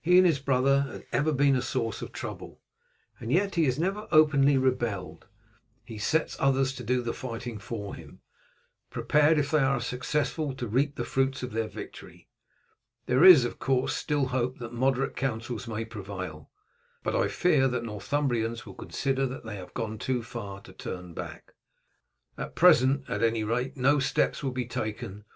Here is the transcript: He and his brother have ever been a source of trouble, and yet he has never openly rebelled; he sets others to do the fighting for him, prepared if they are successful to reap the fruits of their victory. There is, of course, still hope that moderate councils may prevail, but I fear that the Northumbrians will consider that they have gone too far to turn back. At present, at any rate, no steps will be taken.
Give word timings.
He 0.00 0.18
and 0.18 0.26
his 0.26 0.40
brother 0.40 0.80
have 0.90 1.04
ever 1.12 1.32
been 1.32 1.54
a 1.54 1.62
source 1.62 2.02
of 2.02 2.10
trouble, 2.10 2.60
and 3.20 3.30
yet 3.30 3.54
he 3.54 3.66
has 3.66 3.78
never 3.78 4.08
openly 4.10 4.58
rebelled; 4.58 5.28
he 5.84 5.96
sets 5.96 6.36
others 6.40 6.72
to 6.74 6.82
do 6.82 7.02
the 7.02 7.14
fighting 7.14 7.56
for 7.56 7.94
him, 7.94 8.20
prepared 8.90 9.38
if 9.38 9.52
they 9.52 9.60
are 9.60 9.80
successful 9.80 10.54
to 10.56 10.66
reap 10.66 10.96
the 10.96 11.04
fruits 11.04 11.44
of 11.44 11.52
their 11.52 11.68
victory. 11.68 12.28
There 13.06 13.22
is, 13.22 13.44
of 13.44 13.60
course, 13.60 13.94
still 13.94 14.26
hope 14.26 14.58
that 14.58 14.72
moderate 14.72 15.14
councils 15.14 15.68
may 15.68 15.84
prevail, 15.84 16.50
but 17.04 17.14
I 17.14 17.28
fear 17.28 17.68
that 17.68 17.78
the 17.82 17.86
Northumbrians 17.86 18.66
will 18.66 18.74
consider 18.74 19.24
that 19.28 19.44
they 19.44 19.54
have 19.54 19.72
gone 19.72 19.98
too 19.98 20.24
far 20.24 20.60
to 20.62 20.72
turn 20.72 21.14
back. 21.14 21.52
At 22.36 22.56
present, 22.56 23.08
at 23.08 23.22
any 23.22 23.44
rate, 23.44 23.76
no 23.76 24.00
steps 24.00 24.42
will 24.42 24.50
be 24.50 24.66
taken. 24.66 25.26